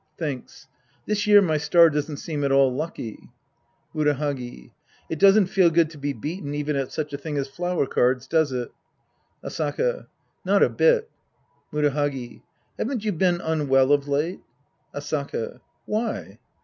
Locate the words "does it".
8.25-8.71